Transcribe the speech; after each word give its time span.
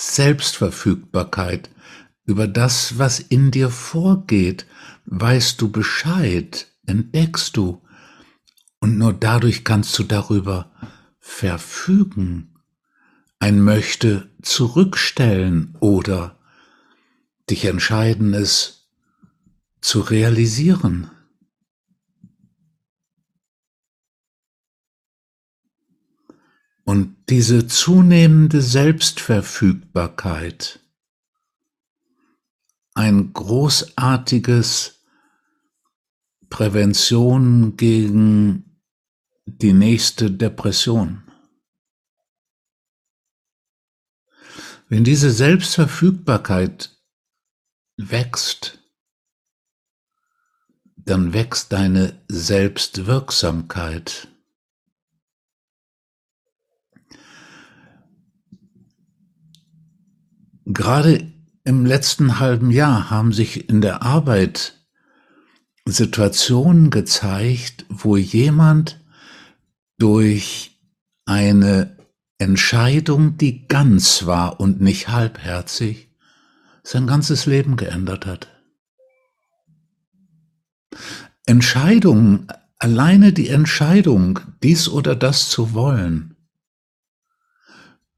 Selbstverfügbarkeit, 0.00 1.70
über 2.24 2.46
das, 2.46 2.98
was 2.98 3.18
in 3.18 3.50
dir 3.50 3.68
vorgeht, 3.68 4.64
weißt 5.06 5.60
du 5.60 5.72
Bescheid, 5.72 6.68
entdeckst 6.86 7.56
du, 7.56 7.82
und 8.78 8.96
nur 8.96 9.12
dadurch 9.12 9.64
kannst 9.64 9.98
du 9.98 10.04
darüber 10.04 10.70
verfügen, 11.18 12.54
ein 13.40 13.60
möchte 13.60 14.30
zurückstellen 14.40 15.76
oder 15.80 16.38
dich 17.50 17.64
entscheiden, 17.64 18.34
es 18.34 18.88
zu 19.80 19.98
realisieren. 20.00 21.10
Und 26.88 27.28
diese 27.28 27.66
zunehmende 27.66 28.62
Selbstverfügbarkeit, 28.62 30.80
ein 32.94 33.34
großartiges 33.34 35.04
Prävention 36.48 37.76
gegen 37.76 38.80
die 39.44 39.74
nächste 39.74 40.30
Depression. 40.30 41.30
Wenn 44.88 45.04
diese 45.04 45.30
Selbstverfügbarkeit 45.30 46.98
wächst, 47.98 48.78
dann 50.96 51.34
wächst 51.34 51.70
deine 51.70 52.18
Selbstwirksamkeit. 52.28 54.28
Gerade 60.70 61.32
im 61.64 61.86
letzten 61.86 62.40
halben 62.40 62.70
Jahr 62.70 63.08
haben 63.08 63.32
sich 63.32 63.70
in 63.70 63.80
der 63.80 64.02
Arbeit 64.02 64.74
Situationen 65.86 66.90
gezeigt, 66.90 67.86
wo 67.88 68.18
jemand 68.18 69.00
durch 69.96 70.78
eine 71.24 71.96
Entscheidung, 72.36 73.38
die 73.38 73.66
ganz 73.66 74.26
war 74.26 74.60
und 74.60 74.82
nicht 74.82 75.08
halbherzig, 75.08 76.10
sein 76.82 77.06
ganzes 77.06 77.46
Leben 77.46 77.76
geändert 77.76 78.26
hat. 78.26 78.48
Entscheidungen, 81.46 82.46
alleine 82.78 83.32
die 83.32 83.48
Entscheidung, 83.48 84.40
dies 84.62 84.86
oder 84.88 85.16
das 85.16 85.48
zu 85.48 85.72
wollen, 85.72 86.36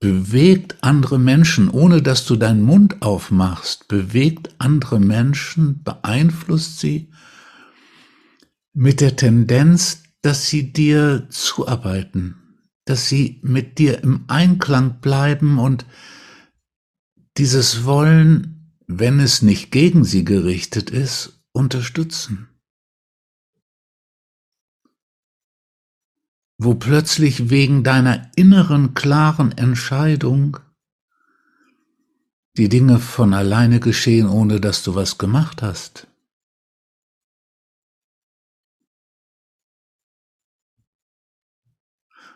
bewegt 0.00 0.78
andere 0.80 1.18
Menschen, 1.18 1.68
ohne 1.68 2.02
dass 2.02 2.24
du 2.24 2.36
deinen 2.36 2.62
Mund 2.62 3.02
aufmachst, 3.02 3.86
bewegt 3.86 4.54
andere 4.58 4.98
Menschen, 4.98 5.82
beeinflusst 5.82 6.80
sie 6.80 7.10
mit 8.72 9.02
der 9.02 9.16
Tendenz, 9.16 10.02
dass 10.22 10.48
sie 10.48 10.72
dir 10.72 11.26
zuarbeiten, 11.28 12.36
dass 12.86 13.08
sie 13.08 13.40
mit 13.42 13.78
dir 13.78 14.02
im 14.02 14.24
Einklang 14.26 15.00
bleiben 15.00 15.58
und 15.58 15.84
dieses 17.36 17.84
Wollen, 17.84 18.74
wenn 18.86 19.20
es 19.20 19.42
nicht 19.42 19.70
gegen 19.70 20.04
sie 20.04 20.24
gerichtet 20.24 20.90
ist, 20.90 21.42
unterstützen. 21.52 22.49
Wo 26.62 26.74
plötzlich 26.74 27.48
wegen 27.48 27.84
deiner 27.84 28.30
inneren 28.36 28.92
klaren 28.92 29.50
Entscheidung 29.52 30.58
die 32.58 32.68
Dinge 32.68 32.98
von 32.98 33.32
alleine 33.32 33.80
geschehen, 33.80 34.28
ohne 34.28 34.60
dass 34.60 34.82
du 34.82 34.94
was 34.94 35.16
gemacht 35.16 35.62
hast. 35.62 36.06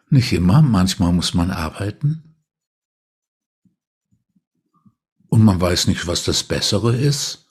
Nicht 0.09 0.33
immer, 0.33 0.63
manchmal 0.63 1.13
muss 1.13 1.35
man 1.35 1.51
arbeiten. 1.51 2.39
Und 5.29 5.45
man 5.45 5.61
weiß 5.61 5.87
nicht, 5.87 6.07
was 6.07 6.25
das 6.25 6.45
Bessere 6.45 6.97
ist, 6.97 7.47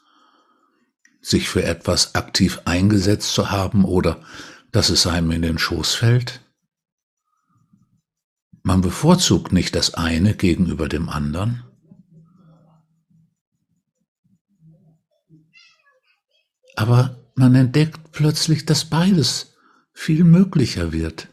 sich 1.22 1.50
für 1.50 1.64
etwas 1.64 2.16
aktiv 2.16 2.62
eingesetzt 2.66 3.32
zu 3.36 3.52
haben 3.52 3.86
oder 3.86 4.26
dass 4.72 4.90
es 4.90 5.06
einem 5.06 5.30
in 5.30 5.44
den 5.44 5.60
Schoß 5.60 5.94
fällt. 5.94 6.43
Man 8.66 8.80
bevorzugt 8.80 9.52
nicht 9.52 9.76
das 9.76 9.94
eine 9.94 10.36
gegenüber 10.36 10.88
dem 10.88 11.10
anderen. 11.10 11.66
Aber 16.78 17.32
man 17.36 17.56
entdeckt 17.56 18.14
plötzlich, 18.14 18.66
dass 18.66 18.90
beides 18.90 19.56
viel 19.92 20.24
möglicher 20.24 20.94
wird. 20.94 21.28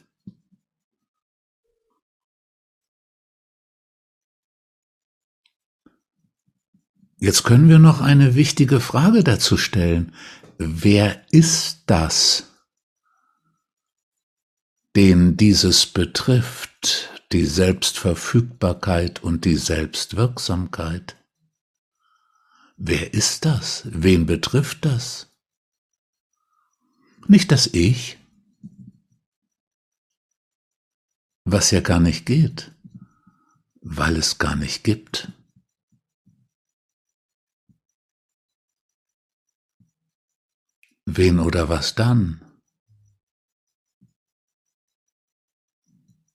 Jetzt 7.17 7.45
können 7.45 7.69
wir 7.69 7.79
noch 7.79 8.01
eine 8.01 8.35
wichtige 8.35 8.81
Frage 8.81 9.23
dazu 9.23 9.57
stellen. 9.57 10.15
Wer 10.59 11.25
ist 11.31 11.85
das, 11.87 12.51
den 14.97 15.37
dieses 15.37 15.87
betrifft? 15.87 17.20
Die 17.33 17.47
Selbstverfügbarkeit 17.47 19.23
und 19.23 19.45
die 19.45 19.57
Selbstwirksamkeit. 19.57 21.17
Wer 22.77 23.15
ist 23.15 23.45
das? 23.45 23.83
Wen 23.85 24.27
betrifft 24.27 24.85
das? 24.85 25.29
Nicht 27.29 27.53
das 27.53 27.69
Ich, 27.69 28.19
was 31.45 31.71
ja 31.71 31.81
gar 31.81 32.01
nicht 32.01 32.27
geht, 32.27 32.73
weil 33.81 34.17
es 34.17 34.39
gar 34.39 34.57
nicht 34.57 34.83
gibt. 34.83 35.31
Wen 41.05 41.39
oder 41.39 41.69
was 41.69 41.95
dann? 41.95 42.50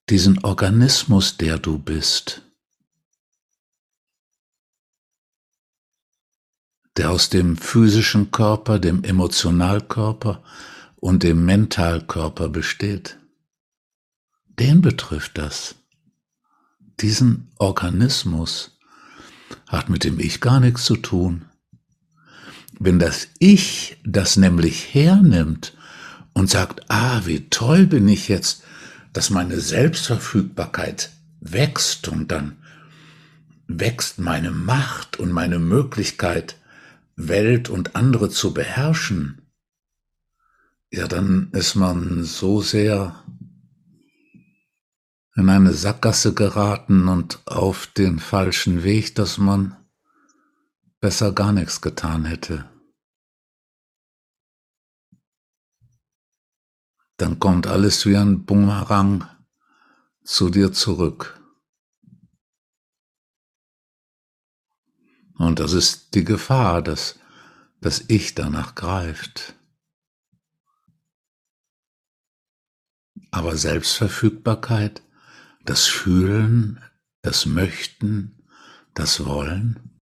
Diesen 0.10 0.44
Organismus, 0.44 1.38
der 1.38 1.58
du 1.58 1.80
bist, 1.80 2.44
der 6.98 7.12
aus 7.12 7.30
dem 7.30 7.58
physischen 7.58 8.32
Körper, 8.32 8.80
dem 8.80 9.04
Emotionalkörper 9.04 10.44
und 10.98 11.24
dem 11.24 11.46
Mentalkörper 11.46 12.50
besteht. 12.50 13.18
Den 14.60 14.82
betrifft 14.82 15.38
das. 15.38 15.76
Diesen 17.02 17.52
Organismus 17.58 18.78
hat 19.68 19.90
mit 19.90 20.04
dem 20.04 20.20
Ich 20.20 20.40
gar 20.40 20.60
nichts 20.60 20.86
zu 20.86 20.96
tun. 20.96 21.46
Wenn 22.80 23.00
das 23.00 23.28
Ich 23.40 23.98
das 24.06 24.38
nämlich 24.38 24.94
hernimmt 24.94 25.74
und 26.34 26.50
sagt, 26.50 26.90
ah, 26.90 27.22
wie 27.26 27.50
toll 27.50 27.88
bin 27.88 28.08
ich 28.08 28.30
jetzt, 28.30 28.64
dass 29.16 29.30
meine 29.30 29.62
Selbstverfügbarkeit 29.62 31.10
wächst 31.40 32.10
und 32.10 32.34
dann 32.34 32.58
wächst 33.66 34.20
meine 34.20 34.52
Macht 34.52 35.18
und 35.18 35.32
meine 35.32 35.58
Möglichkeit, 35.58 36.58
Welt 37.16 37.70
und 37.70 37.96
andere 37.96 38.30
zu 38.30 38.54
beherrschen, 38.54 39.42
ja, 40.92 41.08
dann 41.08 41.48
ist 41.54 41.76
man 41.76 42.26
so 42.26 42.62
sehr 42.62 43.24
in 45.38 45.48
eine 45.48 45.72
Sackgasse 45.72 46.34
geraten 46.34 47.08
und 47.08 47.40
auf 47.46 47.88
den 47.88 48.20
falschen 48.20 48.84
Weg, 48.84 49.16
dass 49.16 49.38
man 49.38 49.78
besser 51.00 51.32
gar 51.32 51.54
nichts 51.54 51.80
getan 51.80 52.26
hätte. 52.26 52.66
Dann 57.18 57.40
kommt 57.40 57.68
alles 57.68 58.06
wie 58.06 58.18
ein 58.18 58.46
Bumerang 58.46 59.28
zu 60.24 60.50
dir 60.50 60.74
zurück. 60.74 61.40
Und 65.38 65.60
das 65.60 65.74
ist 65.74 66.16
die 66.16 66.24
Gefahr, 66.24 66.82
dass 66.82 67.20
das 67.82 68.06
Ich 68.08 68.36
danach 68.36 68.76
greift. 68.76 69.56
Aber 73.32 73.58
Selbstverfügbarkeit, 73.58 75.02
das 75.66 75.86
Fühlen, 75.86 76.82
das 77.22 77.46
Möchten, 77.46 78.48
das 78.94 79.26
Wollen, 79.26 80.00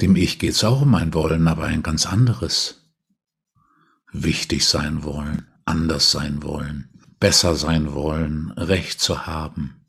dem 0.00 0.16
Ich 0.16 0.38
geht's 0.38 0.64
auch 0.64 0.82
um 0.82 0.94
ein 0.94 1.12
Wollen, 1.14 1.46
aber 1.46 1.64
ein 1.64 1.82
ganz 1.82 2.06
anderes 2.06 2.87
wichtig 4.12 4.66
sein 4.66 5.02
wollen, 5.04 5.46
anders 5.64 6.10
sein 6.10 6.42
wollen, 6.42 6.88
besser 7.20 7.54
sein 7.56 7.92
wollen, 7.92 8.50
Recht 8.52 9.00
zu 9.00 9.26
haben, 9.26 9.84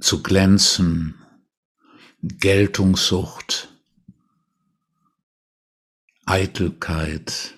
zu 0.00 0.22
glänzen, 0.22 1.14
Geltungssucht, 2.22 3.68
Eitelkeit, 6.26 7.54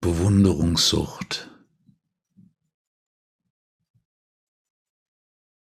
Bewunderungssucht, 0.00 1.50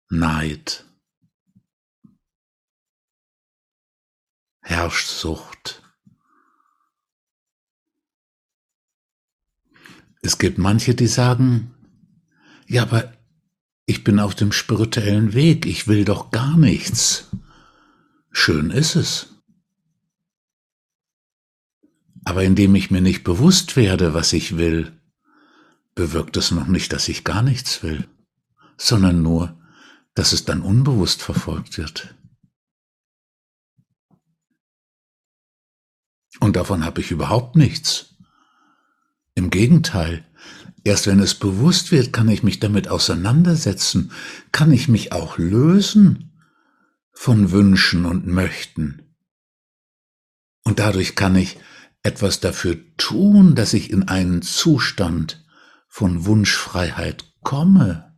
Neid, 0.09 0.90
Herrschsucht. 4.71 5.83
Es 10.23 10.39
gibt 10.39 10.59
manche, 10.59 10.95
die 10.95 11.09
sagen, 11.09 11.75
ja, 12.69 12.83
aber 12.83 13.13
ich 13.85 14.05
bin 14.05 14.21
auf 14.21 14.37
dem 14.37 14.53
spirituellen 14.53 15.35
Weg, 15.35 15.67
ich 15.67 15.89
will 15.89 16.05
doch 16.05 16.31
gar 16.31 16.57
nichts. 16.57 17.31
Schön 18.31 18.71
ist 18.71 18.95
es. 18.95 19.35
Aber 22.25 22.45
indem 22.45 22.77
ich 22.77 22.93
mir 22.93 23.01
nicht 23.01 23.25
bewusst 23.25 23.75
werde, 23.75 24.15
was 24.15 24.33
ich 24.33 24.57
will, 24.57 24.93
bewirkt 25.97 26.37
es 26.37 26.53
noch 26.53 26.69
nicht, 26.69 26.93
dass 26.93 27.09
ich 27.09 27.25
gar 27.25 27.43
nichts 27.43 27.83
will, 27.83 28.07
sondern 28.77 29.21
nur, 29.21 29.61
dass 30.15 30.33
es 30.33 30.45
dann 30.45 30.63
unbewusst 30.63 31.23
verfolgt 31.23 31.77
wird. 31.77 32.15
Und 36.39 36.57
davon 36.57 36.85
habe 36.85 37.01
ich 37.01 37.11
überhaupt 37.11 37.57
nichts. 37.57 38.15
Im 39.35 39.51
Gegenteil, 39.51 40.25
erst 40.85 41.07
wenn 41.07 41.19
es 41.19 41.35
bewusst 41.35 41.91
wird, 41.91 42.13
kann 42.13 42.29
ich 42.29 42.43
mich 42.43 42.61
damit 42.61 42.89
auseinandersetzen, 42.89 44.13
kann 44.53 44.71
ich 44.71 44.89
mich 44.89 45.13
auch 45.13 45.39
lösen 45.39 46.33
von 47.13 47.51
Wünschen 47.51 48.07
und 48.07 48.27
Möchten. 48.27 49.03
Und 50.63 50.79
dadurch 50.79 51.17
kann 51.17 51.35
ich 51.37 51.59
etwas 52.03 52.41
dafür 52.41 52.79
tun, 52.97 53.55
dass 53.55 53.75
ich 53.75 53.91
in 53.91 54.09
einen 54.09 54.43
Zustand 54.43 55.45
von 55.89 56.25
Wunschfreiheit 56.25 57.25
komme. 57.43 58.17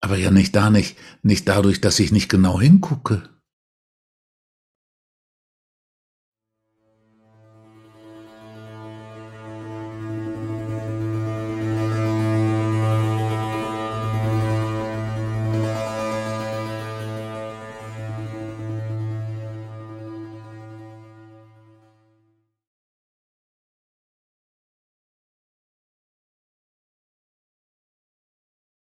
Aber 0.00 0.16
ja 0.16 0.30
nicht 0.30 0.56
da 0.56 0.70
nicht, 0.70 0.96
nicht 1.22 1.48
dadurch, 1.48 1.80
dass 1.80 2.00
ich 2.00 2.10
nicht 2.10 2.28
genau 2.28 2.60
hingucke. 2.60 3.28